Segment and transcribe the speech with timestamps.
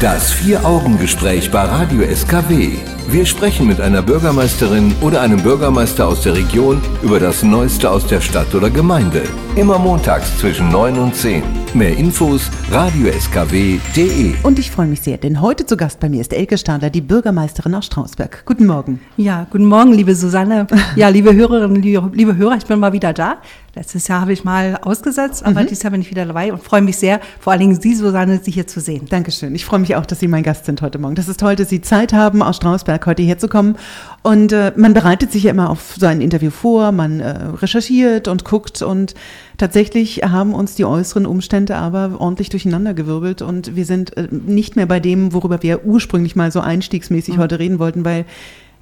[0.00, 2.97] Das Vier-Augen-Gespräch bei Radio SKW.
[3.10, 8.06] Wir sprechen mit einer Bürgermeisterin oder einem Bürgermeister aus der Region über das Neueste aus
[8.06, 9.22] der Stadt oder Gemeinde.
[9.56, 11.42] Immer montags zwischen 9 und 10.
[11.72, 14.34] Mehr Infos radioskw.de.
[14.42, 17.00] Und ich freue mich sehr, denn heute zu Gast bei mir ist Elke Stadler, die
[17.00, 18.42] Bürgermeisterin aus Strausberg.
[18.44, 19.00] Guten Morgen.
[19.16, 20.66] Ja, guten Morgen, liebe Susanne.
[20.94, 23.38] Ja, liebe Hörerinnen, liebe, liebe Hörer, ich bin mal wieder da.
[23.74, 25.68] Letztes Jahr habe ich mal ausgesetzt, aber mhm.
[25.68, 28.40] dieses Jahr bin ich wieder dabei und freue mich sehr, vor allen Dingen Sie, Susanne,
[28.42, 29.06] Sie hier zu sehen.
[29.08, 29.54] Dankeschön.
[29.54, 31.14] Ich freue mich auch, dass Sie mein Gast sind heute Morgen.
[31.14, 33.76] Das ist toll, dass Sie Zeit haben, aus Strausberg heute herzukommen.
[34.22, 38.28] Und äh, man bereitet sich ja immer auf so ein Interview vor, man äh, recherchiert
[38.28, 39.14] und guckt und
[39.56, 44.86] tatsächlich haben uns die äußeren Umstände aber ordentlich durcheinandergewirbelt und wir sind äh, nicht mehr
[44.86, 47.40] bei dem, worüber wir ursprünglich mal so einstiegsmäßig mhm.
[47.40, 48.24] heute reden wollten, weil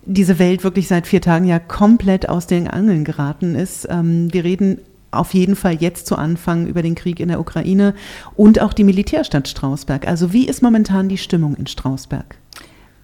[0.07, 3.87] diese Welt wirklich seit vier Tagen ja komplett aus den Angeln geraten ist.
[3.91, 4.79] Ähm, wir reden
[5.11, 7.95] auf jeden Fall jetzt zu Anfang über den Krieg in der Ukraine
[8.35, 10.07] und auch die Militärstadt Strausberg.
[10.07, 12.37] Also wie ist momentan die Stimmung in Strausberg?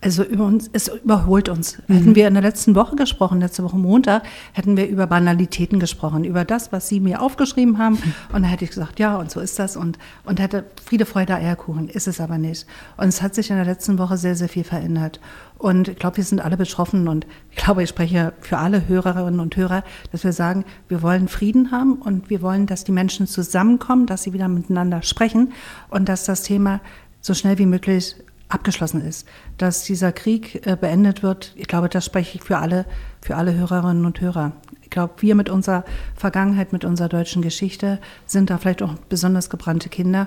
[0.05, 1.79] Also über uns, es überholt uns.
[1.87, 1.95] Mhm.
[1.95, 6.25] Hätten wir in der letzten Woche gesprochen, letzte Woche Montag, hätten wir über Banalitäten gesprochen,
[6.25, 7.95] über das, was Sie mir aufgeschrieben haben.
[7.95, 8.15] Mhm.
[8.29, 9.77] Und dann hätte ich gesagt, ja, und so ist das.
[9.77, 11.89] Und, und hätte Friede, Freude, Eierkuchen.
[11.89, 12.67] Ist es aber nicht.
[12.97, 15.21] Und es hat sich in der letzten Woche sehr, sehr viel verändert.
[15.57, 17.07] Und ich glaube, wir sind alle betroffen.
[17.07, 21.29] Und ich glaube, ich spreche für alle Hörerinnen und Hörer, dass wir sagen, wir wollen
[21.29, 25.53] Frieden haben und wir wollen, dass die Menschen zusammenkommen, dass sie wieder miteinander sprechen
[25.91, 26.81] und dass das Thema
[27.21, 28.17] so schnell wie möglich
[28.53, 29.27] abgeschlossen ist,
[29.59, 31.53] dass dieser Krieg äh, beendet wird.
[31.57, 32.85] Ich glaube, das spreche ich für alle,
[33.21, 34.53] für alle Hörerinnen und Hörer.
[34.83, 39.51] Ich glaube, wir mit unserer Vergangenheit, mit unserer deutschen Geschichte sind da vielleicht auch besonders
[39.51, 40.27] gebrannte Kinder.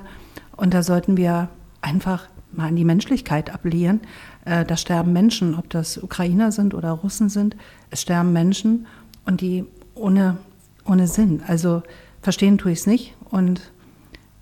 [0.56, 1.50] Und da sollten wir
[1.82, 4.02] einfach mal an die Menschlichkeit appellieren.
[4.46, 7.56] Äh, da sterben Menschen, ob das Ukrainer sind oder Russen sind.
[7.92, 8.88] Es sterben Menschen
[9.26, 10.38] und die ohne,
[10.86, 11.42] ohne Sinn.
[11.48, 11.84] Also
[12.22, 13.14] verstehen tue ich es nicht.
[13.30, 13.72] Und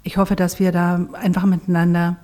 [0.03, 2.17] ich hoffe, dass wir da einfach miteinander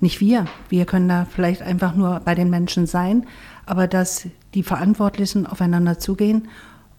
[0.00, 3.26] nicht wir, wir können da vielleicht einfach nur bei den Menschen sein,
[3.66, 6.48] aber dass die Verantwortlichen aufeinander zugehen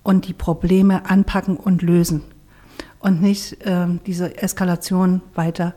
[0.03, 2.23] und die Probleme anpacken und lösen
[2.99, 5.73] und nicht äh, diese Eskalation weiter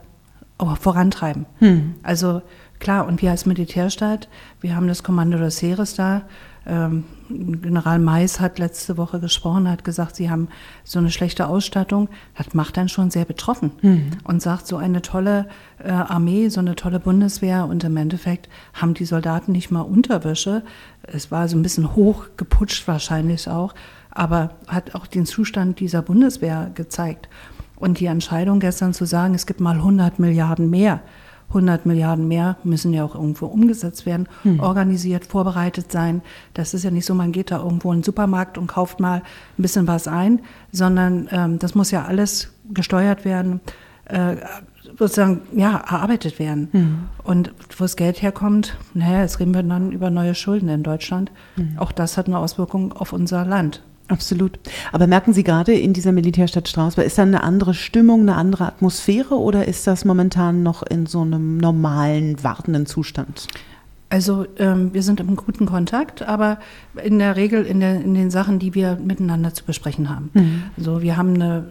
[0.80, 1.46] vorantreiben.
[1.58, 1.94] Hm.
[2.02, 2.42] Also
[2.78, 4.28] klar, und wir als Militärstaat,
[4.60, 6.22] wir haben das Kommando des Heeres da, ähm,
[6.66, 10.48] General Mais hat letzte Woche gesprochen, hat gesagt, sie haben
[10.82, 12.08] so eine schlechte Ausstattung.
[12.36, 14.10] Das macht dann schon sehr betroffen mhm.
[14.24, 15.46] und sagt, so eine tolle
[15.78, 20.62] äh, Armee, so eine tolle Bundeswehr und im Endeffekt haben die Soldaten nicht mal Unterwäsche.
[21.02, 23.74] Es war so ein bisschen hoch geputscht wahrscheinlich auch,
[24.10, 27.28] aber hat auch den Zustand dieser Bundeswehr gezeigt.
[27.76, 31.00] Und die Entscheidung gestern zu sagen, es gibt mal 100 Milliarden mehr,
[31.48, 34.60] 100 Milliarden mehr müssen ja auch irgendwo umgesetzt werden, hm.
[34.60, 36.22] organisiert, vorbereitet sein.
[36.52, 39.18] Das ist ja nicht so, man geht da irgendwo in den Supermarkt und kauft mal
[39.58, 40.40] ein bisschen was ein,
[40.72, 43.60] sondern ähm, das muss ja alles gesteuert werden,
[44.06, 44.36] äh,
[44.98, 46.68] sozusagen, ja, erarbeitet werden.
[46.72, 46.98] Hm.
[47.22, 51.30] Und wo das Geld herkommt, naja, jetzt reden wir dann über neue Schulden in Deutschland.
[51.56, 51.74] Hm.
[51.78, 53.82] Auch das hat eine Auswirkung auf unser Land.
[54.08, 54.58] Absolut.
[54.92, 58.66] Aber merken Sie gerade in dieser Militärstadt Strausberg, ist da eine andere Stimmung, eine andere
[58.66, 63.48] Atmosphäre oder ist das momentan noch in so einem normalen, wartenden Zustand?
[64.10, 66.58] Also ähm, wir sind im guten Kontakt, aber
[67.02, 70.30] in der Regel in, der, in den Sachen, die wir miteinander zu besprechen haben.
[70.34, 70.62] Mhm.
[70.76, 71.66] Also wir haben eine,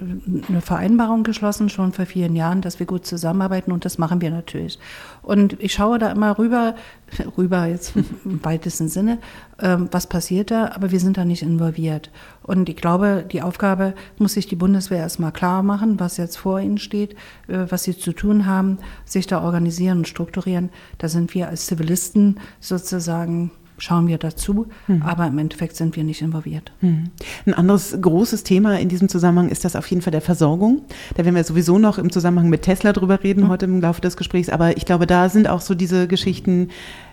[0.50, 4.30] eine, Vereinbarung geschlossen, schon vor vielen Jahren, dass wir gut zusammenarbeiten und das machen wir
[4.30, 4.78] natürlich.
[5.24, 6.76] Und ich schaue da immer rüber,
[7.38, 9.20] rüber jetzt im weitesten Sinne,
[9.60, 12.12] ähm, was passiert da, aber wir sind da nicht involviert.
[12.44, 16.60] Und ich glaube, die Aufgabe muss sich die Bundeswehr erstmal klar machen, was jetzt vor
[16.60, 17.14] ihnen steht,
[17.48, 20.70] äh, was sie zu tun haben, sich da organisieren und strukturieren.
[20.98, 25.02] Da sind wir als Zivilisten sozusagen schauen wir dazu, mhm.
[25.02, 26.72] aber im Endeffekt sind wir nicht involviert.
[26.82, 27.10] Mhm.
[27.46, 30.84] Ein anderes großes Thema in diesem Zusammenhang ist das auf jeden Fall der Versorgung.
[31.16, 33.50] Da werden wir sowieso noch im Zusammenhang mit Tesla drüber reden mhm.
[33.50, 36.70] heute im Laufe des Gesprächs, aber ich glaube, da sind auch so diese Geschichten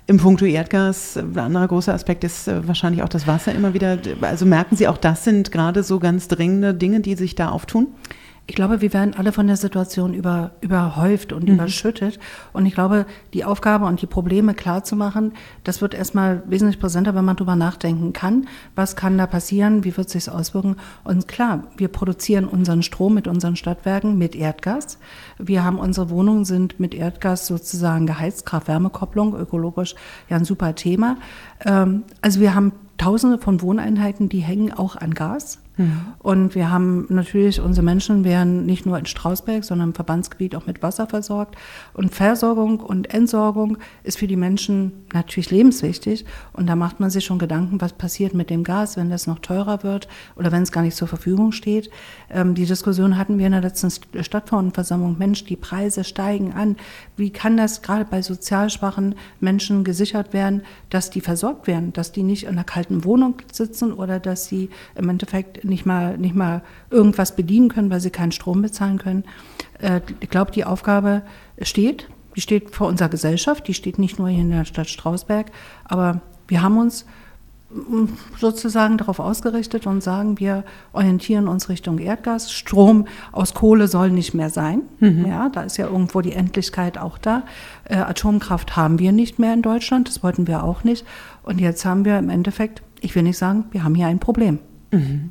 [0.06, 1.16] im Punkto Erdgas.
[1.16, 3.98] Ein anderer großer Aspekt ist äh, wahrscheinlich auch das Wasser immer wieder.
[4.22, 7.88] Also merken Sie auch, das sind gerade so ganz dringende Dinge, die sich da auftun?
[8.50, 11.54] Ich glaube, wir werden alle von der Situation über, überhäuft und mhm.
[11.54, 12.18] überschüttet.
[12.52, 17.24] Und ich glaube, die Aufgabe und die Probleme klarzumachen, das wird erstmal wesentlich präsenter, wenn
[17.24, 18.48] man drüber nachdenken kann.
[18.74, 19.84] Was kann da passieren?
[19.84, 20.74] Wie wird sich auswirken?
[21.04, 24.98] Und klar, wir produzieren unseren Strom mit unseren Stadtwerken mit Erdgas.
[25.38, 29.94] Wir haben unsere Wohnungen sind mit Erdgas sozusagen geheizt, Kraft-Wärme-Kopplung, ökologisch
[30.28, 31.18] ja ein super Thema.
[31.64, 35.60] Ähm, also wir haben Tausende von Wohneinheiten, die hängen auch an Gas.
[36.18, 40.66] Und wir haben natürlich, unsere Menschen werden nicht nur in Strausberg, sondern im Verbandsgebiet auch
[40.66, 41.56] mit Wasser versorgt.
[41.94, 46.24] Und Versorgung und Entsorgung ist für die Menschen natürlich lebenswichtig.
[46.52, 49.38] Und da macht man sich schon Gedanken, was passiert mit dem Gas, wenn das noch
[49.38, 51.90] teurer wird oder wenn es gar nicht zur Verfügung steht.
[52.30, 55.16] Ähm, die Diskussion hatten wir in der letzten Stadtverordnetenversammlung.
[55.18, 56.76] Mensch, die Preise steigen an.
[57.16, 62.12] Wie kann das gerade bei sozial schwachen Menschen gesichert werden, dass die versorgt werden, dass
[62.12, 66.34] die nicht in einer kalten Wohnung sitzen oder dass sie im Endeffekt nicht mal, nicht
[66.34, 69.24] mal irgendwas bedienen können, weil sie keinen Strom bezahlen können.
[69.78, 71.22] Äh, ich glaube, die Aufgabe
[71.62, 72.08] steht.
[72.36, 75.50] Die steht vor unserer Gesellschaft, die steht nicht nur hier in der Stadt Strausberg,
[75.84, 77.04] aber wir haben uns
[78.38, 82.52] sozusagen darauf ausgerichtet und sagen, wir orientieren uns Richtung Erdgas.
[82.52, 84.82] Strom aus Kohle soll nicht mehr sein.
[84.98, 85.26] Mhm.
[85.26, 87.44] Ja, da ist ja irgendwo die Endlichkeit auch da.
[87.84, 91.06] Äh, Atomkraft haben wir nicht mehr in Deutschland, das wollten wir auch nicht.
[91.44, 94.58] Und jetzt haben wir im Endeffekt, ich will nicht sagen, wir haben hier ein Problem.
[94.90, 95.30] Mhm.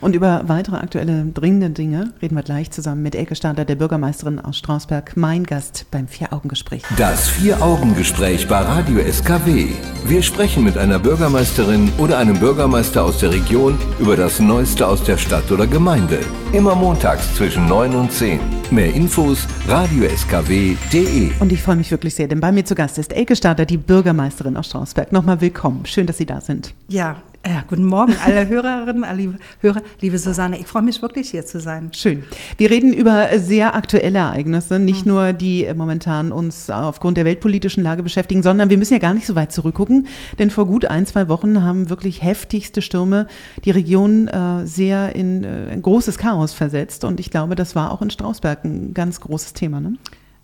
[0.00, 4.38] Und über weitere aktuelle dringende Dinge reden wir gleich zusammen mit Elke Stader, der Bürgermeisterin
[4.38, 6.82] aus Strausberg, mein Gast beim Vier-Augen-Gespräch.
[6.96, 9.66] Das Vier-Augen-Gespräch bei Radio SKW.
[10.06, 15.02] Wir sprechen mit einer Bürgermeisterin oder einem Bürgermeister aus der Region über das Neueste aus
[15.02, 16.20] der Stadt oder Gemeinde.
[16.52, 18.40] Immer montags zwischen 9 und 10.
[18.70, 21.30] Mehr Infos radioskw.de.
[21.40, 23.76] Und ich freue mich wirklich sehr, denn bei mir zu Gast ist Elke Stader, die
[23.76, 25.12] Bürgermeisterin aus Strausberg.
[25.12, 25.84] Nochmal willkommen.
[25.86, 26.74] Schön, dass Sie da sind.
[26.88, 29.82] Ja, ja, guten Morgen, alle Hörerinnen, alle Hörer.
[30.00, 31.90] Liebe Susanne, ich freue mich wirklich hier zu sein.
[31.94, 32.24] Schön.
[32.56, 35.12] Wir reden über sehr aktuelle Ereignisse, nicht mhm.
[35.12, 39.26] nur die momentan uns aufgrund der weltpolitischen Lage beschäftigen, sondern wir müssen ja gar nicht
[39.26, 40.08] so weit zurückgucken,
[40.38, 43.26] denn vor gut ein, zwei Wochen haben wirklich heftigste Stürme
[43.64, 47.92] die Region äh, sehr in äh, ein großes Chaos versetzt und ich glaube, das war
[47.92, 49.80] auch in Strausberg ein ganz großes Thema.
[49.80, 49.94] Ne?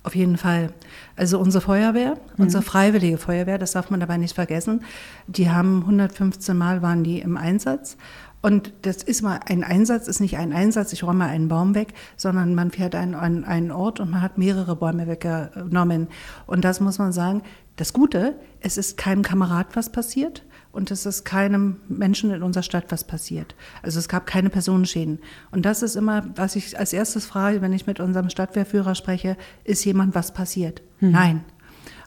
[0.05, 0.73] Auf jeden Fall.
[1.17, 2.45] Also unsere Feuerwehr, mhm.
[2.45, 4.85] unsere freiwillige Feuerwehr, das darf man dabei nicht vergessen,
[5.27, 7.97] die haben 115 Mal waren die im Einsatz.
[8.43, 11.75] Und das ist mal ein Einsatz, ist nicht ein Einsatz, ich räume mal einen Baum
[11.75, 16.09] weg, sondern man fährt an einen, einen Ort und man hat mehrere Bäume weggenommen.
[16.47, 17.43] Und das muss man sagen,
[17.77, 20.43] das Gute, es ist keinem Kamerad was passiert
[20.75, 23.55] und es ist keinem Menschen in unserer Stadt was passiert.
[23.83, 25.21] Also es gab keine Personenschäden.
[25.53, 29.37] Und das ist immer, was ich als erstes frage, wenn ich mit unserem Stadtwehrführer spreche,
[29.63, 30.83] ist jemand was passiert?
[30.99, 31.13] Hm.
[31.13, 31.45] Nein.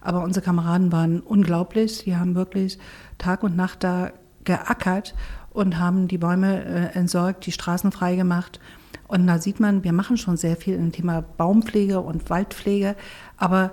[0.01, 2.03] Aber unsere Kameraden waren unglaublich.
[2.03, 2.77] Die haben wirklich
[3.17, 4.11] Tag und Nacht da
[4.43, 5.15] geackert
[5.49, 8.59] und haben die Bäume äh, entsorgt, die Straßen freigemacht.
[9.07, 12.97] Und da sieht man, wir machen schon sehr viel im Thema Baumpflege und Waldpflege,
[13.37, 13.71] aber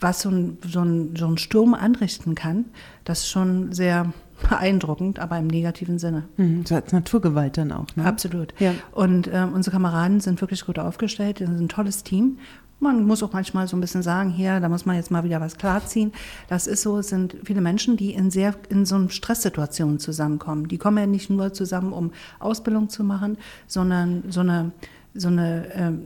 [0.00, 2.66] was so ein, so, ein, so ein Sturm anrichten kann,
[3.04, 4.12] das ist schon sehr
[4.48, 6.24] beeindruckend, aber im negativen Sinne.
[6.36, 7.86] Mhm, so als Naturgewalt dann auch.
[7.96, 8.04] Ne?
[8.04, 8.54] Absolut.
[8.58, 8.72] Ja.
[8.92, 12.38] Und äh, unsere Kameraden sind wirklich gut aufgestellt, ist ein tolles Team.
[12.82, 15.38] Man muss auch manchmal so ein bisschen sagen, hier, da muss man jetzt mal wieder
[15.38, 16.12] was klarziehen.
[16.48, 20.66] Das ist so, es sind viele Menschen, die in sehr, in so einer Stresssituation zusammenkommen.
[20.66, 23.36] Die kommen ja nicht nur zusammen, um Ausbildung zu machen,
[23.66, 24.72] sondern so eine,
[25.12, 26.04] so eine, ähm,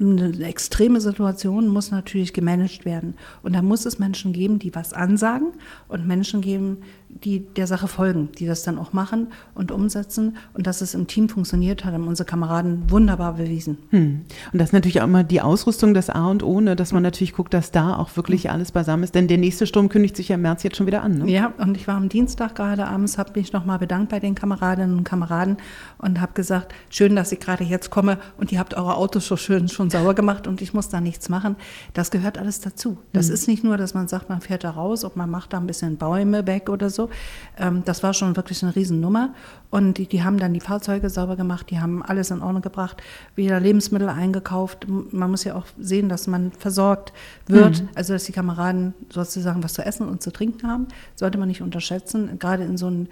[0.00, 3.14] eine extreme Situation muss natürlich gemanagt werden.
[3.42, 5.52] Und da muss es Menschen geben, die was ansagen
[5.88, 6.78] und Menschen geben,
[7.24, 10.36] die der Sache folgen, die das dann auch machen und umsetzen.
[10.54, 13.78] Und dass es im Team funktioniert, hat haben unsere Kameraden wunderbar bewiesen.
[13.90, 14.22] Hm.
[14.52, 17.02] Und das ist natürlich auch immer die Ausrüstung das A und O, ne, dass man
[17.02, 19.14] natürlich guckt, dass da auch wirklich alles beisammen ist.
[19.14, 21.18] Denn der nächste Sturm kündigt sich ja im März jetzt schon wieder an.
[21.18, 21.30] Ne?
[21.30, 24.98] Ja, und ich war am Dienstag gerade abends, habe mich nochmal bedankt bei den Kameradinnen
[24.98, 25.58] und Kameraden
[25.98, 29.36] und habe gesagt, schön, dass ich gerade jetzt komme und ihr habt eure Autos so
[29.36, 31.56] schön schon sauber gemacht und ich muss da nichts machen.
[31.94, 32.98] Das gehört alles dazu.
[33.12, 33.34] Das hm.
[33.34, 35.66] ist nicht nur, dass man sagt, man fährt da raus und man macht da ein
[35.66, 37.10] bisschen Bäume weg oder so, so.
[37.58, 39.34] Ähm, das war schon wirklich eine Riesennummer.
[39.70, 43.02] Und die, die haben dann die Fahrzeuge sauber gemacht, die haben alles in Ordnung gebracht,
[43.34, 44.86] wieder Lebensmittel eingekauft.
[44.88, 47.12] Man muss ja auch sehen, dass man versorgt
[47.46, 47.88] wird, mhm.
[47.94, 50.88] also dass die Kameraden sozusagen was zu essen und zu trinken haben.
[51.14, 53.08] Sollte man nicht unterschätzen, gerade in so einem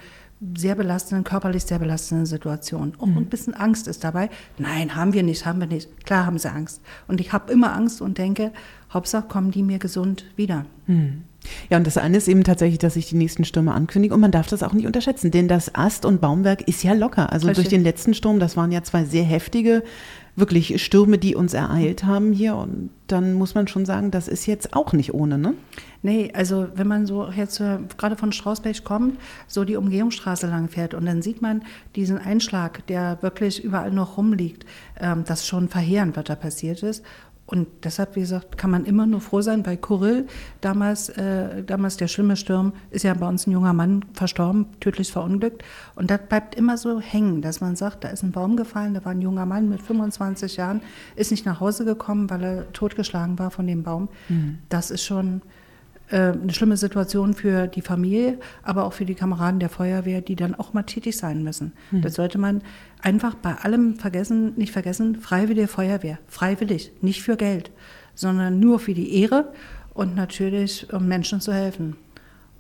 [0.56, 2.94] sehr belastenden, körperlich sehr belastenden Situation.
[2.96, 3.18] Und mhm.
[3.18, 4.30] ein bisschen Angst ist dabei.
[4.58, 6.04] Nein, haben wir nicht, haben wir nicht.
[6.06, 6.80] Klar haben sie Angst.
[7.08, 8.52] Und ich habe immer Angst und denke,
[8.92, 10.64] Hauptsache kommen die mir gesund wieder.
[10.86, 11.24] Mhm.
[11.68, 14.32] Ja, und das eine ist eben tatsächlich, dass sich die nächsten Stürme ankündigen und man
[14.32, 17.32] darf das auch nicht unterschätzen, denn das Ast- und Baumwerk ist ja locker.
[17.32, 17.64] Also Richtig.
[17.64, 19.82] durch den letzten Sturm, das waren ja zwei sehr heftige,
[20.36, 24.46] wirklich Stürme, die uns ereilt haben hier und dann muss man schon sagen, das ist
[24.46, 25.54] jetzt auch nicht ohne, ne?
[26.02, 30.68] Nee, also wenn man so jetzt äh, gerade von Strausberg kommt, so die Umgehungsstraße lang
[30.68, 31.62] fährt und dann sieht man
[31.94, 34.64] diesen Einschlag, der wirklich überall noch rumliegt,
[34.98, 37.04] ähm, das schon verheerend, was da passiert ist.
[37.50, 39.64] Und deshalb, wie gesagt, kann man immer nur froh sein.
[39.64, 40.28] Bei Kurill,
[40.60, 45.10] damals, äh, damals der schlimme Sturm, ist ja bei uns ein junger Mann verstorben, tödlich
[45.10, 45.64] verunglückt.
[45.96, 49.04] Und das bleibt immer so hängen, dass man sagt, da ist ein Baum gefallen, da
[49.04, 50.80] war ein junger Mann mit 25 Jahren,
[51.16, 54.08] ist nicht nach Hause gekommen, weil er totgeschlagen war von dem Baum.
[54.28, 54.58] Mhm.
[54.68, 55.42] Das ist schon
[56.10, 60.54] eine schlimme Situation für die Familie, aber auch für die Kameraden der Feuerwehr, die dann
[60.54, 61.72] auch mal tätig sein müssen.
[61.90, 62.02] Mhm.
[62.02, 62.62] Das sollte man
[63.00, 67.70] einfach bei allem vergessen, nicht vergessen, freiwillige Feuerwehr, freiwillig, nicht für Geld,
[68.14, 69.52] sondern nur für die Ehre
[69.94, 71.96] und natürlich, um Menschen zu helfen.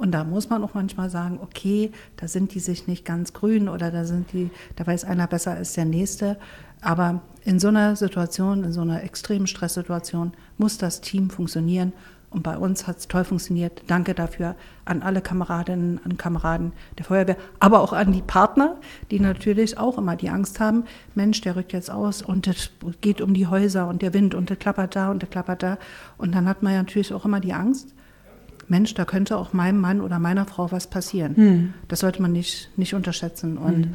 [0.00, 3.68] Und da muss man auch manchmal sagen, okay, da sind die sich nicht ganz grün
[3.68, 6.38] oder da sind die, da weiß einer besser als der nächste.
[6.80, 11.92] Aber in so einer Situation, in so einer extremen Stresssituation muss das Team funktionieren.
[12.30, 13.82] Und bei uns hat es toll funktioniert.
[13.88, 18.76] Danke dafür an alle Kameradinnen und Kameraden der Feuerwehr, aber auch an die Partner,
[19.10, 20.84] die natürlich auch immer die Angst haben,
[21.16, 22.70] Mensch, der rückt jetzt aus und es
[23.00, 25.78] geht um die Häuser und der Wind und der klappert da und der klappert da.
[26.18, 27.94] Und dann hat man ja natürlich auch immer die Angst,
[28.70, 31.36] Mensch, da könnte auch meinem Mann oder meiner Frau was passieren.
[31.36, 31.74] Hm.
[31.88, 33.58] Das sollte man nicht, nicht unterschätzen.
[33.58, 33.94] Und hm.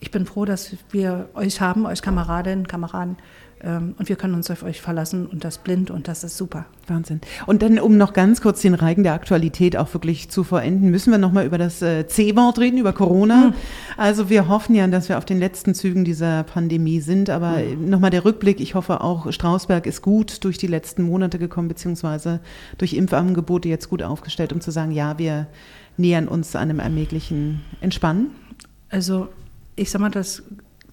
[0.00, 3.26] ich bin froh, dass wir euch haben, euch Kameradinnen, Kameraden, ähm,
[3.62, 6.66] und wir können uns auf euch verlassen und das blind und das ist super.
[6.86, 7.20] Wahnsinn.
[7.46, 11.10] Und dann, um noch ganz kurz den Reigen der Aktualität auch wirklich zu vollenden, müssen
[11.10, 13.48] wir nochmal über das äh, C-Wort reden, über Corona.
[13.48, 13.54] Mhm.
[13.96, 17.90] Also wir hoffen ja, dass wir auf den letzten Zügen dieser Pandemie sind, aber mhm.
[17.90, 18.60] nochmal der Rückblick.
[18.60, 22.40] Ich hoffe auch, Strausberg ist gut durch die letzten Monate gekommen, beziehungsweise
[22.78, 25.46] durch Impfangebote jetzt gut aufgestellt, um zu sagen, ja, wir
[25.96, 28.30] nähern uns einem ermöglichen Entspannen.
[28.88, 29.28] Also
[29.76, 30.42] ich sag mal, das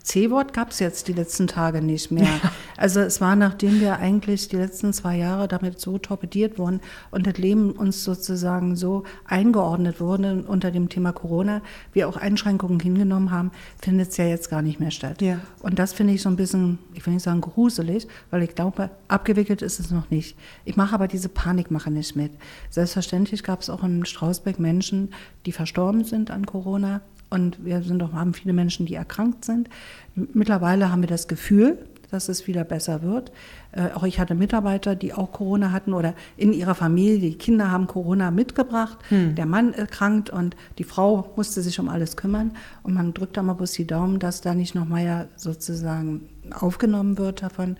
[0.05, 2.23] C-Wort gab es jetzt die letzten Tage nicht mehr.
[2.23, 2.51] Ja.
[2.77, 7.25] Also es war, nachdem wir eigentlich die letzten zwei Jahre damit so torpediert wurden und
[7.25, 11.61] das Leben uns sozusagen so eingeordnet wurde unter dem Thema Corona,
[11.93, 15.21] wir auch Einschränkungen hingenommen haben, findet es ja jetzt gar nicht mehr statt.
[15.21, 15.39] Ja.
[15.61, 18.91] Und das finde ich so ein bisschen, ich will nicht sagen gruselig, weil ich glaube,
[19.07, 20.37] abgewickelt ist es noch nicht.
[20.65, 22.31] Ich mache aber diese Panikmache nicht mit.
[22.69, 25.13] Selbstverständlich gab es auch in Strausbeck Menschen,
[25.45, 29.69] die verstorben sind an Corona und wir sind auch, haben viele Menschen, die erkrankt sind.
[30.15, 31.77] Mittlerweile haben wir das Gefühl,
[32.11, 33.31] dass es wieder besser wird.
[33.71, 37.71] Äh, auch ich hatte Mitarbeiter, die auch Corona hatten oder in ihrer Familie, die Kinder
[37.71, 38.97] haben Corona mitgebracht.
[39.09, 39.35] Hm.
[39.35, 42.51] Der Mann erkrankt und die Frau musste sich um alles kümmern.
[42.83, 47.17] Und man drückt da mal bloß die Daumen, dass da nicht nochmal ja sozusagen aufgenommen
[47.17, 47.77] wird davon.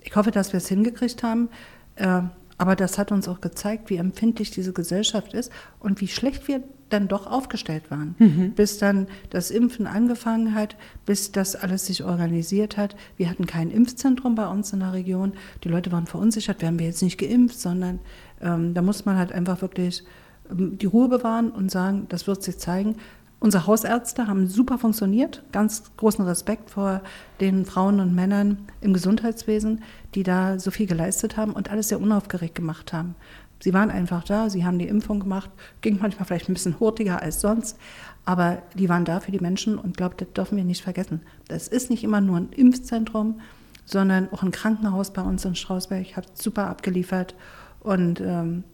[0.00, 1.48] Ich hoffe, dass wir es hingekriegt haben.
[1.96, 2.22] Äh,
[2.56, 6.62] aber das hat uns auch gezeigt, wie empfindlich diese Gesellschaft ist und wie schlecht wir
[6.90, 8.14] dann doch aufgestellt waren.
[8.18, 8.52] Mhm.
[8.52, 10.76] Bis dann das Impfen angefangen hat,
[11.06, 12.96] bis das alles sich organisiert hat.
[13.16, 15.32] Wir hatten kein Impfzentrum bei uns in der Region.
[15.64, 18.00] Die Leute waren verunsichert, werden wir jetzt nicht geimpft, sondern
[18.40, 20.04] ähm, da muss man halt einfach wirklich
[20.50, 22.96] ähm, die Ruhe bewahren und sagen, das wird sich zeigen.
[23.40, 25.42] Unsere Hausärzte haben super funktioniert.
[25.52, 27.02] Ganz großen Respekt vor
[27.40, 29.82] den Frauen und Männern im Gesundheitswesen,
[30.14, 33.16] die da so viel geleistet haben und alles sehr unaufgeregt gemacht haben.
[33.64, 35.48] Sie waren einfach da, sie haben die Impfung gemacht,
[35.80, 37.78] ging manchmal vielleicht ein bisschen hurtiger als sonst,
[38.26, 41.22] aber die waren da für die Menschen und glaubt, das dürfen wir nicht vergessen.
[41.48, 43.40] Das ist nicht immer nur ein Impfzentrum,
[43.86, 47.34] sondern auch ein Krankenhaus bei uns in Strausberg hat super abgeliefert
[47.80, 48.64] und ähm,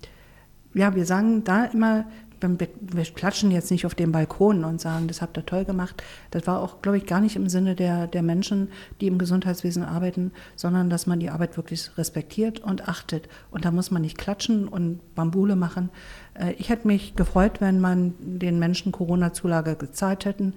[0.74, 2.06] ja, wir sagen da immer,
[2.40, 6.02] wir klatschen jetzt nicht auf dem Balkon und sagen, das habt ihr toll gemacht.
[6.30, 8.68] Das war auch, glaube ich, gar nicht im Sinne der, der Menschen,
[9.00, 13.28] die im Gesundheitswesen arbeiten, sondern dass man die Arbeit wirklich respektiert und achtet.
[13.50, 15.90] Und da muss man nicht klatschen und Bambule machen.
[16.34, 20.54] Äh, ich hätte mich gefreut, wenn man den Menschen Corona-Zulage gezahlt hätten.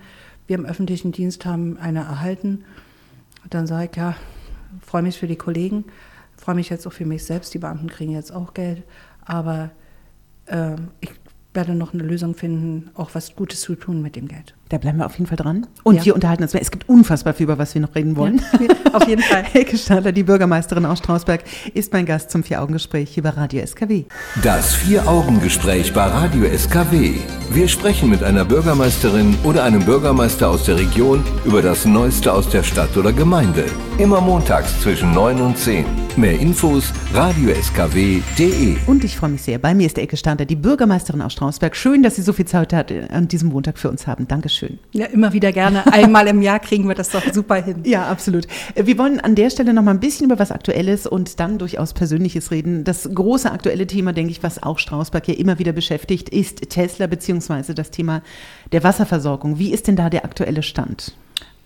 [0.47, 2.63] Wir im öffentlichen Dienst haben eine erhalten.
[3.49, 4.15] Dann sage ich, ja,
[4.81, 5.85] freue mich für die Kollegen,
[6.37, 7.53] freue mich jetzt auch für mich selbst.
[7.53, 8.83] Die Beamten kriegen jetzt auch Geld.
[9.25, 9.71] Aber
[10.45, 11.11] äh, ich
[11.53, 14.55] werde noch eine Lösung finden, auch was Gutes zu tun mit dem Geld.
[14.74, 15.68] Da bleiben wir auf jeden Fall dran.
[15.84, 16.06] Und ja.
[16.06, 16.56] wir unterhalten uns.
[16.56, 18.42] Es gibt unfassbar viel, über was wir noch reden wollen.
[18.53, 19.44] Ja, auf jeden Fall.
[19.53, 21.44] Helke Stadler, die Bürgermeisterin aus Strausberg,
[21.75, 24.06] ist mein Gast zum Vier-Augen-Gespräch hier bei Radio SKW.
[24.42, 27.12] Das Vier-Augen-Gespräch bei Radio SKW.
[27.51, 32.50] Wir sprechen mit einer Bürgermeisterin oder einem Bürgermeister aus der Region über das Neueste aus
[32.50, 33.65] der Stadt oder Gemeinde.
[34.00, 35.86] Immer montags zwischen 9 und 10.
[36.18, 38.77] Mehr Infos radioskw.de.
[38.88, 39.60] Und ich freue mich sehr.
[39.60, 41.75] Bei mir ist Elke Stadler, die Bürgermeisterin aus Strausberg.
[41.75, 44.27] Schön, dass Sie so viel Zeit hat, an diesem Montag für uns haben.
[44.27, 44.79] Dankeschön schön.
[44.91, 45.91] Ja, immer wieder gerne.
[45.91, 47.82] Einmal im Jahr kriegen wir das doch super hin.
[47.84, 48.48] Ja, absolut.
[48.75, 51.93] Wir wollen an der Stelle noch mal ein bisschen über was Aktuelles und dann durchaus
[51.93, 52.84] Persönliches reden.
[52.84, 57.08] Das große aktuelle Thema, denke ich, was auch Strausberg ja immer wieder beschäftigt, ist Tesla
[57.08, 58.22] beziehungsweise das Thema
[58.72, 59.60] der Wasserversorgung.
[59.60, 61.13] Wie ist denn da der aktuelle Stand?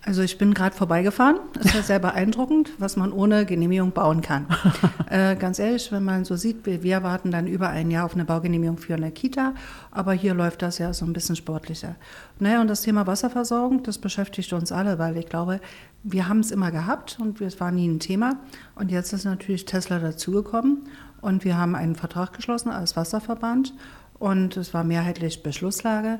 [0.07, 1.37] Also ich bin gerade vorbeigefahren.
[1.59, 4.45] Es war sehr beeindruckend, was man ohne Genehmigung bauen kann.
[5.09, 8.13] äh, ganz ehrlich, wenn man so sieht, wir, wir warten dann über ein Jahr auf
[8.13, 9.53] eine Baugenehmigung für eine Kita,
[9.91, 11.97] aber hier läuft das ja so ein bisschen sportlicher.
[12.39, 15.59] Naja, und das Thema Wasserversorgung, das beschäftigt uns alle, weil ich glaube,
[16.03, 18.37] wir haben es immer gehabt und es war nie ein Thema.
[18.75, 20.87] Und jetzt ist natürlich Tesla dazugekommen
[21.19, 23.73] und wir haben einen Vertrag geschlossen als Wasserverband
[24.19, 26.19] und es war mehrheitlich Beschlusslage.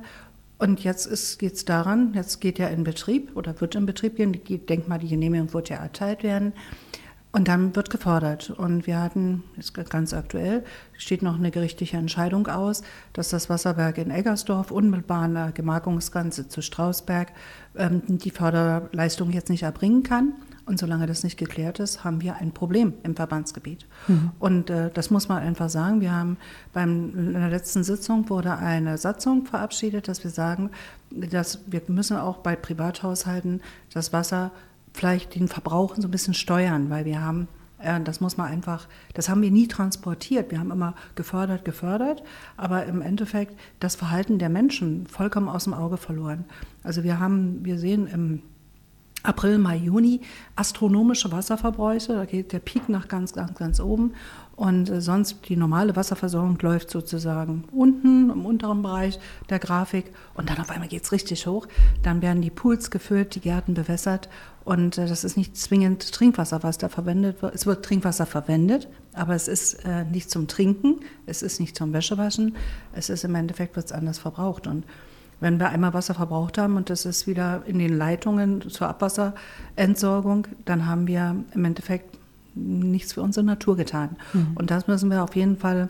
[0.60, 4.34] Und jetzt geht es daran, jetzt geht ja in Betrieb oder wird in Betrieb gehen,
[4.34, 6.54] ich denke mal, die Genehmigung wird ja erteilt werden.
[7.32, 8.50] Und dann wird gefordert.
[8.50, 10.64] Und wir hatten, ist ganz aktuell,
[10.98, 12.82] steht noch eine gerichtliche Entscheidung aus,
[13.14, 17.34] dass das Wasserwerk in Eggersdorf unmittelbar an der Gemarkungsgrenze zu Strausberg
[17.76, 20.34] ähm, die Förderleistung jetzt nicht erbringen kann.
[20.68, 23.86] Und solange das nicht geklärt ist, haben wir ein Problem im Verbandsgebiet.
[24.08, 24.32] Mhm.
[24.38, 26.02] Und äh, das muss man einfach sagen.
[26.02, 26.38] Wir haben
[26.74, 30.72] beim, in der letzten Sitzung wurde eine Satzung verabschiedet, dass wir sagen,
[31.10, 33.62] dass wir müssen auch bei Privathaushalten
[33.94, 34.52] das Wasser
[34.94, 37.48] vielleicht den Verbrauch so ein bisschen steuern, weil wir haben
[37.80, 40.52] äh, das muss man einfach, das haben wir nie transportiert.
[40.52, 42.24] Wir haben immer gefördert, gefördert,
[42.58, 46.46] aber im Endeffekt das Verhalten der Menschen vollkommen aus dem Auge verloren.
[46.84, 48.42] Also wir haben, wir sehen im
[49.28, 50.22] April, Mai, Juni
[50.56, 52.14] astronomische Wasserverbräuche.
[52.14, 54.14] Da geht der Peak nach ganz, ganz, ganz oben.
[54.56, 59.20] Und äh, sonst die normale Wasserversorgung läuft sozusagen unten im unteren Bereich
[59.50, 60.12] der Grafik.
[60.34, 61.68] Und dann auf einmal geht es richtig hoch.
[62.04, 64.30] Dann werden die Pools gefüllt, die Gärten bewässert.
[64.64, 67.54] Und äh, das ist nicht zwingend Trinkwasser, was da verwendet wird.
[67.54, 71.94] Es wird Trinkwasser verwendet, aber es ist äh, nicht zum Trinken, es ist nicht zum
[71.94, 72.56] Wäschewaschen.
[72.94, 74.68] Es ist im Endeffekt wird es anders verbraucht.
[74.68, 74.86] Und
[75.40, 80.48] wenn wir einmal Wasser verbraucht haben und das ist wieder in den Leitungen zur Abwasserentsorgung,
[80.66, 82.18] dann haben wir im Endeffekt
[82.56, 84.16] nichts für unsere Natur getan.
[84.34, 84.48] Mhm.
[84.56, 85.90] Und das müssen wir auf jeden Fall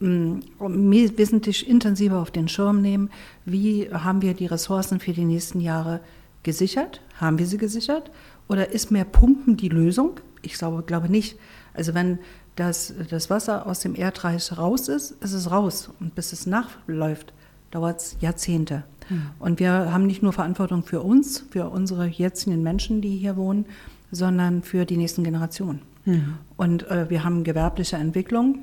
[0.00, 3.10] mh, mm, wesentlich intensiver auf den Schirm nehmen.
[3.44, 6.00] Wie haben wir die Ressourcen für die nächsten Jahre
[6.42, 7.02] gesichert?
[7.20, 8.10] Haben wir sie gesichert?
[8.48, 10.20] Oder ist mehr Pumpen die Lösung?
[10.40, 11.38] Ich glaube, glaube nicht.
[11.74, 12.18] Also wenn
[12.56, 15.90] das, das Wasser aus dem Erdreich raus ist, ist es raus.
[16.00, 17.32] Und bis es nachläuft,
[17.70, 18.84] dauert es Jahrzehnte.
[19.08, 19.22] Mhm.
[19.38, 23.66] Und wir haben nicht nur Verantwortung für uns, für unsere jetzigen Menschen, die hier wohnen,
[24.10, 25.80] sondern für die nächsten Generationen.
[26.04, 26.34] Mhm.
[26.56, 28.60] Und äh, wir haben gewerbliche Entwicklung.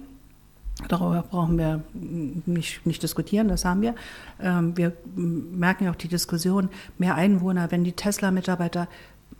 [0.89, 3.95] Darüber brauchen wir nicht, nicht diskutieren, das haben wir.
[4.41, 8.89] Ähm, wir merken ja auch die Diskussion, mehr Einwohner, wenn die Tesla-Mitarbeiter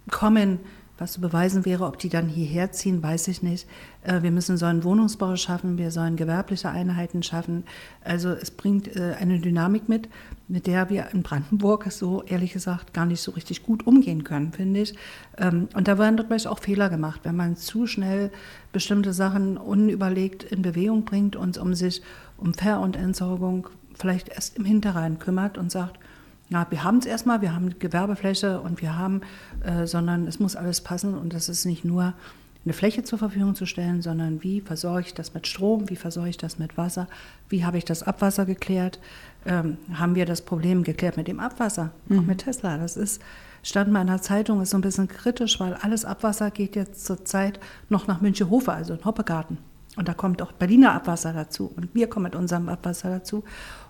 [0.09, 0.59] kommen,
[0.97, 3.67] was zu beweisen wäre, ob die dann hierher ziehen, weiß ich nicht.
[4.03, 7.65] Äh, wir müssen so einen Wohnungsbau schaffen, wir sollen gewerbliche Einheiten schaffen.
[8.03, 10.09] Also es bringt äh, eine Dynamik mit,
[10.47, 14.53] mit der wir in Brandenburg so ehrlich gesagt gar nicht so richtig gut umgehen können,
[14.53, 14.95] finde ich.
[15.37, 18.31] Ähm, und da werden dort auch Fehler gemacht, wenn man zu schnell
[18.71, 22.01] bestimmte Sachen unüberlegt in Bewegung bringt und um sich
[22.37, 25.99] um Ver- und Entsorgung vielleicht erst im Hinterrhein kümmert und sagt,
[26.49, 29.21] ja, wir haben es erstmal, wir haben Gewerbefläche und wir haben,
[29.63, 32.13] äh, sondern es muss alles passen und das ist nicht nur
[32.65, 36.31] eine Fläche zur Verfügung zu stellen, sondern wie versorge ich das mit Strom, wie versorge
[36.31, 37.07] ich das mit Wasser,
[37.49, 38.99] wie habe ich das Abwasser geklärt,
[39.45, 42.19] ähm, haben wir das Problem geklärt mit dem Abwasser, mhm.
[42.19, 42.77] auch mit Tesla.
[42.77, 43.21] Das ist,
[43.61, 47.05] stand mal in der Zeitung, ist so ein bisschen kritisch, weil alles Abwasser geht jetzt
[47.05, 49.59] zurzeit noch nach Münchenhofe, also in Hoppegarten.
[49.95, 53.43] Und da kommt auch Berliner Abwasser dazu und wir kommen mit unserem Abwasser dazu.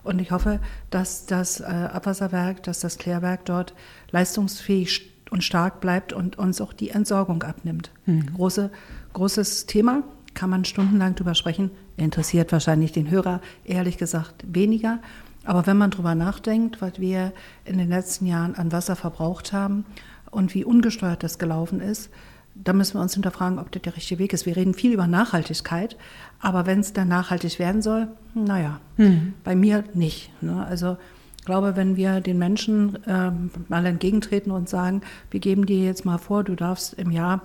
[0.04, 3.74] Und ich hoffe, dass das äh, Abwasserwerk, dass das Klärwerk dort
[4.12, 7.92] leistungsfähig und stark bleibt und uns auch die Entsorgung abnimmt.
[8.06, 8.34] Mhm.
[8.36, 8.72] Große,
[9.14, 10.04] großes Thema,
[10.36, 15.00] kann man stundenlang drüber sprechen, interessiert wahrscheinlich den Hörer ehrlich gesagt weniger.
[15.46, 17.32] Aber wenn man drüber nachdenkt, was wir
[17.64, 19.86] in den letzten Jahren an Wasser verbraucht haben
[20.32, 22.10] und wie ungesteuert das gelaufen ist,
[22.56, 24.46] da müssen wir uns hinterfragen, ob das der richtige Weg ist.
[24.46, 25.98] Wir reden viel über Nachhaltigkeit,
[26.40, 29.34] aber wenn es dann nachhaltig werden soll, naja, mhm.
[29.44, 30.32] bei mir nicht.
[30.42, 30.66] Ne?
[30.66, 30.98] Also
[31.38, 33.32] ich glaube, wenn wir den Menschen äh,
[33.68, 37.42] mal entgegentreten und sagen, wir geben dir jetzt mal vor, du darfst im Jahr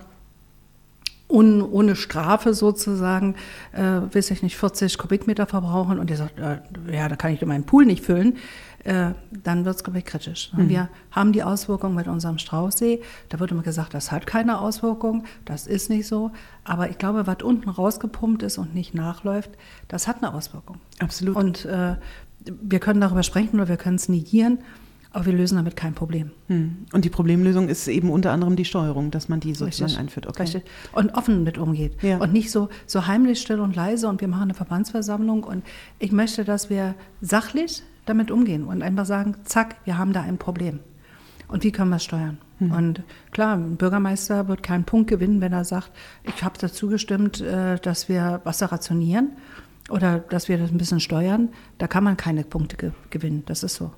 [1.31, 3.35] un, ohne Strafe sozusagen,
[3.73, 6.59] äh, weiß ich nicht, 40 Kubikmeter verbrauchen und ihr sagt, äh,
[6.91, 8.37] ja, da kann ich meinen Pool nicht füllen,
[8.83, 10.51] äh, dann wird es, glaube ich, kritisch.
[10.55, 10.69] Mhm.
[10.69, 13.01] Wir haben die Auswirkungen mit unserem Straußsee.
[13.29, 16.31] Da wird immer gesagt, das hat keine Auswirkung, das ist nicht so.
[16.63, 19.51] Aber ich glaube, was unten rausgepumpt ist und nicht nachläuft,
[19.87, 20.77] das hat eine Auswirkung.
[20.99, 21.35] Absolut.
[21.35, 21.95] Und äh,
[22.39, 24.59] wir können darüber sprechen oder wir können es negieren.
[25.13, 26.31] Aber wir lösen damit kein Problem.
[26.47, 26.85] Hm.
[26.93, 29.99] Und die Problemlösung ist eben unter anderem die Steuerung, dass man die sozusagen Richtig.
[29.99, 30.27] einführt.
[30.27, 30.43] Okay.
[30.43, 30.63] Richtig.
[30.93, 32.01] Und offen mit umgeht.
[32.01, 32.17] Ja.
[32.19, 35.43] Und nicht so, so heimlich, still und leise und wir machen eine Verbandsversammlung.
[35.43, 35.65] Und
[35.99, 40.37] ich möchte, dass wir sachlich damit umgehen und einfach sagen, zack, wir haben da ein
[40.37, 40.79] Problem.
[41.47, 42.37] Und wie können wir es steuern?
[42.59, 42.71] Mhm.
[42.71, 45.91] Und klar, ein Bürgermeister wird keinen Punkt gewinnen, wenn er sagt,
[46.23, 49.31] ich habe dazu gestimmt, äh, dass wir Wasser rationieren
[49.89, 51.49] oder dass wir das ein bisschen steuern.
[51.77, 53.43] Da kann man keine Punkte gewinnen.
[53.45, 53.91] Das ist so.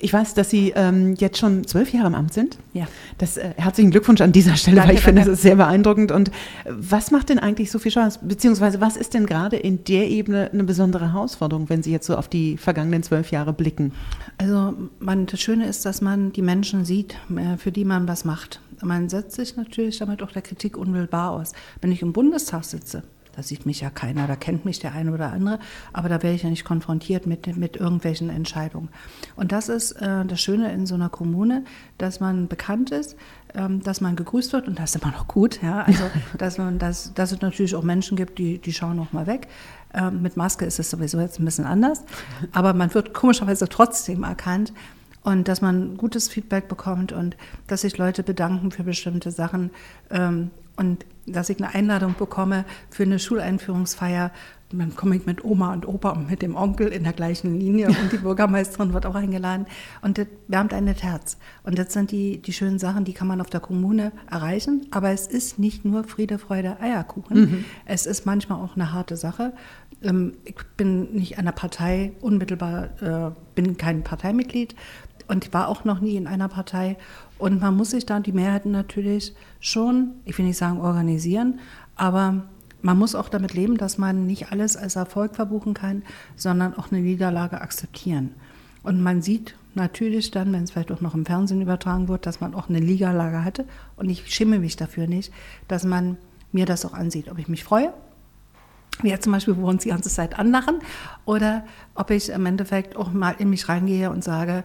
[0.00, 2.58] Ich weiß, dass Sie ähm, jetzt schon zwölf Jahre im Amt sind.
[2.74, 2.86] Ja.
[3.16, 5.20] Das, äh, herzlichen Glückwunsch an dieser Stelle, danke, weil ich danke.
[5.20, 6.12] finde, das ist sehr beeindruckend.
[6.12, 6.32] Und äh,
[6.66, 8.20] was macht denn eigentlich so viel Spaß?
[8.22, 12.16] Beziehungsweise was ist denn gerade in der Ebene eine besondere Herausforderung, wenn Sie jetzt so
[12.16, 13.92] auf die vergangenen zwölf Jahre blicken?
[14.36, 18.24] Also man, das Schöne ist, dass man die Menschen sieht, äh, für die man was
[18.24, 18.60] macht.
[18.82, 21.52] Man setzt sich natürlich damit auch der Kritik unmittelbar aus.
[21.80, 23.02] Wenn ich im Bundestag sitze,
[23.34, 25.58] da sieht mich ja keiner, da kennt mich der eine oder andere,
[25.92, 28.88] aber da werde ich ja nicht konfrontiert mit, mit irgendwelchen Entscheidungen.
[29.36, 31.64] Und das ist äh, das Schöne in so einer Kommune,
[31.98, 33.16] dass man bekannt ist,
[33.54, 36.04] ähm, dass man gegrüßt wird und das ist immer noch gut, ja, also
[36.38, 39.48] dass man, dass, dass es natürlich auch Menschen gibt, die, die schauen noch mal weg.
[39.94, 42.04] Ähm, mit Maske ist es sowieso jetzt ein bisschen anders,
[42.52, 44.72] aber man wird komischerweise trotzdem erkannt
[45.22, 49.70] und dass man gutes Feedback bekommt und dass sich Leute bedanken für bestimmte Sachen
[50.10, 54.32] ähm, und dass ich eine Einladung bekomme für eine Schuleinführungsfeier.
[54.72, 57.60] Und dann komme ich mit Oma und Opa und mit dem Onkel in der gleichen
[57.60, 59.66] Linie und die Bürgermeisterin wird auch eingeladen
[60.00, 61.36] und das wärmt ein das Herz.
[61.62, 65.10] Und das sind die, die schönen Sachen, die kann man auf der Kommune erreichen, aber
[65.10, 67.40] es ist nicht nur Friede, Freude, Eierkuchen.
[67.40, 67.64] Mhm.
[67.84, 69.52] Es ist manchmal auch eine harte Sache.
[70.02, 74.74] Ähm, ich bin nicht einer Partei unmittelbar, äh, bin kein Parteimitglied,
[75.28, 76.96] und war auch noch nie in einer Partei.
[77.42, 81.58] Und man muss sich da die Mehrheiten natürlich schon, ich will nicht sagen organisieren,
[81.96, 82.44] aber
[82.82, 86.04] man muss auch damit leben, dass man nicht alles als Erfolg verbuchen kann,
[86.36, 88.30] sondern auch eine Niederlage akzeptieren.
[88.84, 92.40] Und man sieht natürlich dann, wenn es vielleicht auch noch im Fernsehen übertragen wird, dass
[92.40, 93.64] man auch eine Niederlage hatte.
[93.96, 95.32] Und ich schimme mich dafür nicht,
[95.66, 96.18] dass man
[96.52, 97.92] mir das auch ansieht, ob ich mich freue,
[99.00, 100.78] wie jetzt zum Beispiel, wo wir uns die ganze Zeit anlachen,
[101.24, 101.64] oder
[101.96, 104.62] ob ich im Endeffekt auch mal in mich reingehe und sage,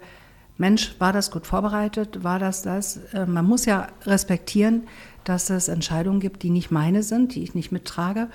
[0.58, 2.24] Mensch, war das gut vorbereitet?
[2.24, 2.98] War das das?
[3.14, 4.84] Äh, man muss ja respektieren,
[5.24, 8.28] dass es Entscheidungen gibt, die nicht meine sind, die ich nicht mittrage.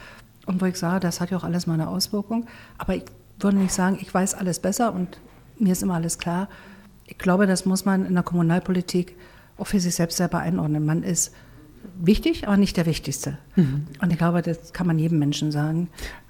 [0.47, 2.47] Und wo ich sage, das hat ja auch alles mal eine Auswirkung.
[2.79, 3.05] Aber ich
[3.39, 5.19] würde nicht sagen, ich weiß alles besser und
[5.59, 6.49] mir ist immer alles klar.
[7.07, 9.17] Ich glaube, das muss man in der Kommunalpolitik
[9.59, 10.85] auch für sich selbst selber einordnen.
[10.85, 11.33] Man ist
[12.01, 13.39] wichtig, aber nicht der Wichtigste.
[13.57, 13.87] Mhm.
[14.01, 15.89] Und ich glaube, das kann man jedem Menschen sagen,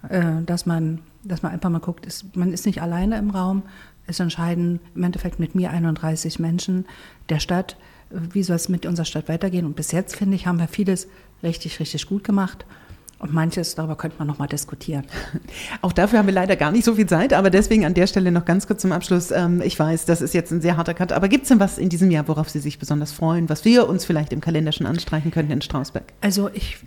[0.09, 3.63] äh, dass man, dass man einfach mal guckt, ist, man ist nicht alleine im Raum,
[4.07, 6.87] es entscheiden im Endeffekt mit mir 31 Menschen
[7.29, 7.77] der Stadt,
[8.11, 9.65] wie soll es mit unserer Stadt weitergehen.
[9.65, 11.09] Und bis jetzt, finde ich, haben wir vieles
[11.43, 12.67] richtig, richtig gut gemacht.
[13.23, 15.05] Und manches, darüber könnte man noch mal diskutieren.
[15.81, 18.33] Auch dafür haben wir leider gar nicht so viel Zeit, aber deswegen an der Stelle
[18.33, 19.31] noch ganz kurz zum Abschluss.
[19.31, 21.79] Ähm, ich weiß, das ist jetzt ein sehr harter Cut, aber gibt es denn was
[21.79, 24.89] in diesem Jahr, worauf Sie sich besonders freuen, was wir uns vielleicht im Kalender schon
[24.89, 26.13] anstreichen könnten in Strausberg?
[26.21, 26.79] Also ich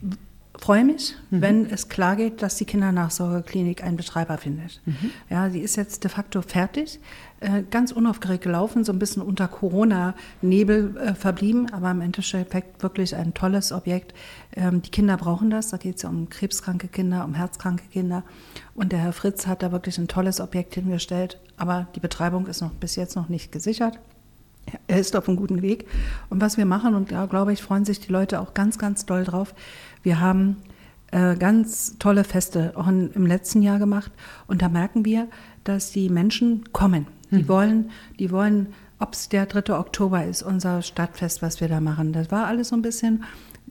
[0.59, 1.41] freue mich, mhm.
[1.41, 4.81] wenn es klar geht, dass die Kindernachsorgeklinik einen Betreiber findet.
[4.85, 5.11] Mhm.
[5.29, 6.99] Ja, sie ist jetzt de facto fertig,
[7.41, 13.15] äh, ganz unaufgeregt gelaufen, so ein bisschen unter Corona-Nebel äh, verblieben, aber im Endeffekt wirklich
[13.15, 14.13] ein tolles Objekt.
[14.55, 18.23] Ähm, die Kinder brauchen das, da geht es ja um krebskranke Kinder, um herzkranke Kinder.
[18.73, 22.61] Und der Herr Fritz hat da wirklich ein tolles Objekt hingestellt, aber die Betreibung ist
[22.61, 23.99] noch bis jetzt noch nicht gesichert.
[24.87, 25.85] Er ist auf einem guten Weg.
[26.29, 29.05] Und was wir machen, und da glaube ich, freuen sich die Leute auch ganz, ganz
[29.05, 29.53] doll drauf,
[30.03, 30.57] wir haben
[31.11, 34.11] äh, ganz tolle Feste auch in, im letzten Jahr gemacht
[34.47, 35.27] und da merken wir,
[35.63, 37.07] dass die Menschen kommen.
[37.31, 37.47] Die hm.
[37.47, 38.67] wollen, die wollen,
[38.99, 39.77] ob es der 3.
[39.77, 42.13] Oktober ist, unser Stadtfest, was wir da machen.
[42.13, 43.23] Das war alles so ein bisschen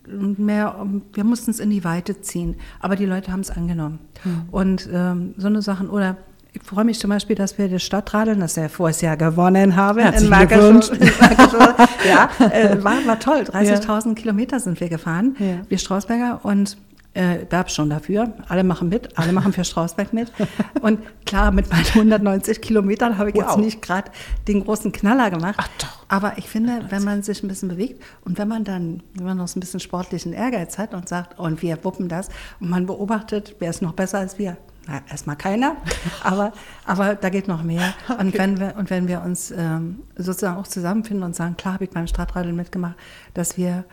[0.06, 3.98] mehr, wir mussten es in die Weite ziehen, aber die Leute haben es angenommen.
[4.22, 4.42] Hm.
[4.50, 6.16] Und ähm, so eine Sachen, oder
[6.54, 9.98] ich freue mich zum Beispiel, dass wir das Stadtradeln, das wir voriges Jahr gewonnen haben,
[9.98, 10.88] Herzlichen in Glückwunsch.
[12.08, 13.42] ja, äh, war, war toll.
[13.42, 14.14] 30.000 ja.
[14.14, 15.62] Kilometer sind wir gefahren, ja.
[15.68, 16.76] wir Strausberger und
[17.14, 18.34] äh, werb schon dafür.
[18.48, 20.32] Alle machen mit, alle machen für Strausberg mit.
[20.82, 23.44] Und klar, mit meinen 190 Kilometern habe ich wow.
[23.44, 24.10] jetzt nicht gerade
[24.48, 25.54] den großen Knaller gemacht.
[25.58, 26.04] Ach doch.
[26.08, 29.36] Aber ich finde, wenn man sich ein bisschen bewegt und wenn man dann, wenn man
[29.38, 32.86] noch so ein bisschen sportlichen Ehrgeiz hat und sagt, und wir wuppen das und man
[32.86, 35.76] beobachtet, wer ist noch besser als wir, na, erstmal keiner,
[36.22, 36.52] aber,
[36.84, 37.94] aber da geht noch mehr.
[38.08, 38.20] Okay.
[38.20, 41.84] Und, wenn wir, und wenn wir uns ähm, sozusagen auch zusammenfinden und sagen, klar habe
[41.84, 42.96] ich beim Stadtradeln mitgemacht,
[43.34, 43.84] dass wir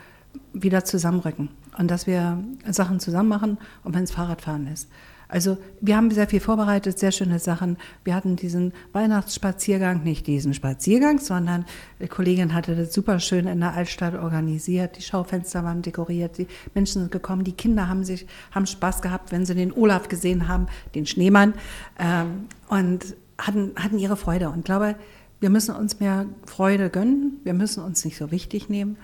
[0.54, 4.89] wieder zusammenrücken und dass wir Sachen zusammen machen und wenn es Fahrradfahren ist.
[5.32, 7.78] Also wir haben sehr viel vorbereitet, sehr schöne Sachen.
[8.04, 11.65] Wir hatten diesen Weihnachtsspaziergang, nicht diesen Spaziergang, sondern
[12.02, 14.98] die Kollegin hatte das super schön in der Altstadt organisiert.
[14.98, 19.32] Die Schaufenster waren dekoriert, die Menschen sind gekommen, die Kinder haben sich haben Spaß gehabt,
[19.32, 21.54] wenn sie den Olaf gesehen haben, den Schneemann,
[21.98, 24.50] ähm, und hatten hatten ihre Freude.
[24.50, 24.96] Und ich glaube,
[25.39, 27.39] wir müssen uns mehr Freude gönnen.
[27.46, 28.98] Wir müssen uns nicht so wichtig nehmen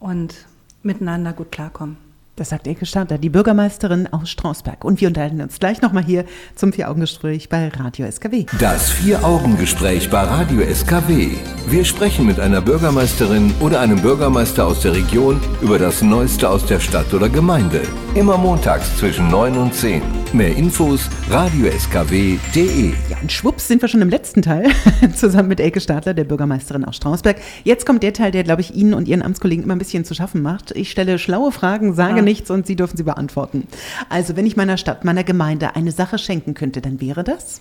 [0.00, 0.34] und
[0.82, 2.09] miteinander gut klarkommen.
[2.40, 4.82] Das sagt Elke Stadler, die Bürgermeisterin aus Strausberg.
[4.82, 6.24] Und wir unterhalten uns gleich nochmal hier
[6.54, 8.46] zum Vier-Augen-Gespräch bei Radio SKW.
[8.58, 11.32] Das Vier-Augen-Gespräch bei Radio SKW.
[11.68, 16.64] Wir sprechen mit einer Bürgermeisterin oder einem Bürgermeister aus der Region über das Neueste aus
[16.64, 17.82] der Stadt oder Gemeinde.
[18.14, 20.02] Immer montags zwischen 9 und 10.
[20.32, 22.92] Mehr Infos radioskw.de.
[23.10, 24.70] Ja, und schwupps sind wir schon im letzten Teil,
[25.14, 27.36] zusammen mit Elke Stadler, der Bürgermeisterin aus Strausberg.
[27.64, 30.14] Jetzt kommt der Teil, der, glaube ich, Ihnen und Ihren Amtskollegen immer ein bisschen zu
[30.14, 30.70] schaffen macht.
[30.72, 33.66] Ich stelle schlaue Fragen, sage ja nichts und Sie dürfen sie beantworten.
[34.08, 37.60] Also, wenn ich meiner Stadt, meiner Gemeinde eine Sache schenken könnte, dann wäre das?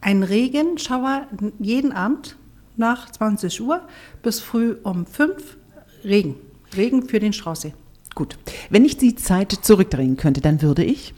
[0.00, 1.26] Ein Regenschauer
[1.58, 2.36] jeden Abend
[2.76, 3.82] nach 20 Uhr
[4.22, 5.56] bis früh um 5
[6.04, 6.34] Regen.
[6.76, 7.74] Regen für den Straußsee.
[8.14, 8.38] Gut.
[8.70, 11.14] Wenn ich die Zeit zurückdrehen könnte, dann würde ich?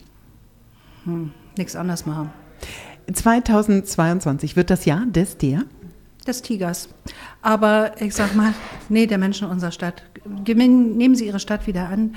[1.04, 2.30] hm, nichts anderes machen.
[3.12, 5.64] 2022 wird das Jahr des der?
[6.26, 6.88] Des Tigers.
[7.40, 8.54] Aber ich sag mal,
[8.88, 10.04] nee, der Menschen unserer Stadt.
[10.46, 12.14] Nehmen Sie Ihre Stadt wieder an,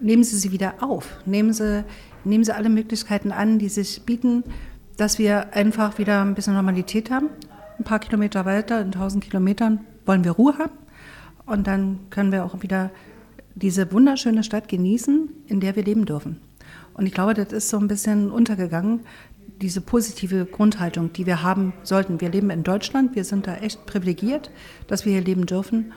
[0.00, 1.84] nehmen Sie sie wieder auf, nehmen Sie,
[2.24, 4.44] nehmen Sie alle Möglichkeiten an, die sich bieten,
[4.96, 7.28] dass wir einfach wieder ein bisschen Normalität haben.
[7.78, 10.72] Ein paar Kilometer weiter, in 1000 Kilometern, wollen wir Ruhe haben.
[11.46, 12.90] Und dann können wir auch wieder
[13.54, 16.40] diese wunderschöne Stadt genießen, in der wir leben dürfen.
[16.94, 19.00] Und ich glaube, das ist so ein bisschen untergegangen,
[19.60, 22.20] diese positive Grundhaltung, die wir haben sollten.
[22.20, 24.50] Wir leben in Deutschland, wir sind da echt privilegiert,
[24.86, 25.92] dass wir hier leben dürfen.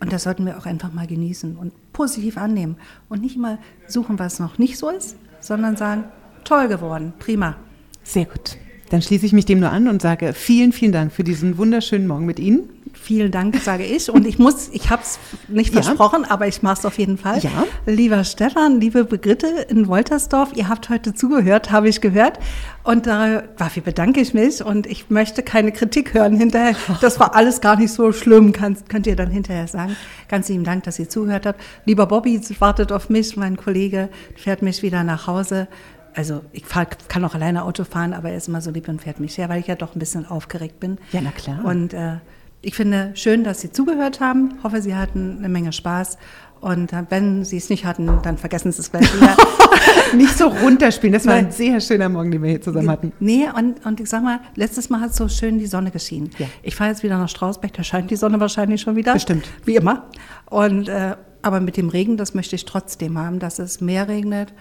[0.00, 2.76] Und das sollten wir auch einfach mal genießen und positiv annehmen.
[3.08, 6.04] Und nicht mal suchen, was noch nicht so ist, sondern sagen,
[6.44, 7.56] toll geworden, prima.
[8.04, 8.56] Sehr gut.
[8.90, 12.06] Dann schließe ich mich dem nur an und sage vielen, vielen Dank für diesen wunderschönen
[12.06, 12.70] Morgen mit Ihnen.
[13.00, 14.10] Vielen Dank, sage ich.
[14.10, 15.82] Und ich muss, ich habe es nicht ja.
[15.82, 17.38] versprochen, aber ich mache es auf jeden Fall.
[17.38, 17.64] Ja.
[17.86, 22.38] Lieber Stefan, liebe Brigitte in Woltersdorf, ihr habt heute zugehört, habe ich gehört.
[22.84, 26.74] Und dafür bedanke ich mich und ich möchte keine Kritik hören hinterher.
[27.00, 29.96] Das war alles gar nicht so schlimm, könnt, könnt ihr dann hinterher sagen.
[30.28, 31.60] Ganz lieben Dank, dass ihr zugehört habt.
[31.84, 35.68] Lieber Bobby wartet auf mich, mein Kollege fährt mich wieder nach Hause
[36.14, 39.00] also ich fahr, kann auch alleine Auto fahren, aber er ist immer so lieb und
[39.00, 40.98] fährt mich her, weil ich ja doch ein bisschen aufgeregt bin.
[41.12, 41.64] Ja, na klar.
[41.64, 42.16] Und äh,
[42.60, 44.58] ich finde schön, dass Sie zugehört haben.
[44.62, 46.18] Hoffe, Sie hatten eine Menge Spaß.
[46.60, 49.36] Und äh, wenn Sie es nicht hatten, dann vergessen Sie es gleich wieder.
[50.16, 51.12] nicht so runterspielen.
[51.12, 53.12] Das war ein sehr schöner Morgen, den wir hier zusammen hatten.
[53.20, 56.30] Nee, und, und ich sag mal, letztes Mal hat so schön die Sonne geschienen.
[56.38, 56.46] Ja.
[56.62, 59.12] Ich fahre jetzt wieder nach Strausberg, da scheint die Sonne wahrscheinlich schon wieder.
[59.12, 59.48] Bestimmt.
[59.64, 60.08] Wie immer.
[60.50, 64.52] Und, äh, aber mit dem Regen, das möchte ich trotzdem haben, dass es mehr regnet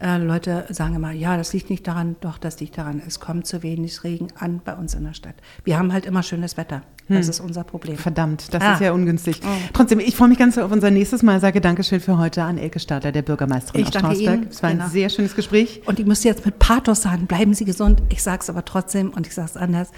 [0.00, 3.46] äh, Leute sagen immer, ja, das liegt nicht daran, doch, das liegt daran, es kommt
[3.46, 5.34] zu wenig Regen an bei uns in der Stadt.
[5.64, 6.82] Wir haben halt immer schönes Wetter.
[7.08, 7.30] Das hm.
[7.30, 7.96] ist unser Problem.
[7.96, 8.74] Verdammt, das ah.
[8.74, 9.40] ist ja ungünstig.
[9.44, 9.48] Oh.
[9.72, 11.40] Trotzdem, ich freue mich ganz auf unser nächstes Mal.
[11.40, 14.36] Sage Dankeschön für heute an Elke Stadler, der Bürgermeisterin ich aus danke Strausberg.
[14.40, 14.48] Ihnen.
[14.50, 14.84] Es war genau.
[14.84, 15.82] ein sehr schönes Gespräch.
[15.86, 18.02] Und ich muss jetzt mit Pathos sagen, bleiben Sie gesund.
[18.08, 19.90] Ich sage es aber trotzdem und ich sage es anders.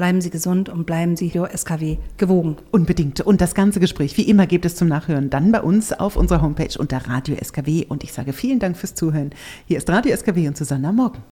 [0.00, 2.56] Bleiben Sie gesund und bleiben Sie hier SKW gewogen.
[2.70, 3.20] Unbedingt.
[3.20, 6.40] Und das ganze Gespräch, wie immer, gibt es zum Nachhören dann bei uns auf unserer
[6.40, 7.84] Homepage unter Radio SKW.
[7.86, 9.28] Und ich sage vielen Dank fürs Zuhören.
[9.66, 11.22] Hier ist Radio SKW und Susanna Morgen.